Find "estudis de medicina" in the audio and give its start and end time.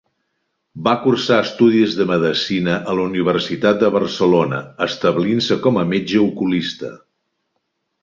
1.47-2.79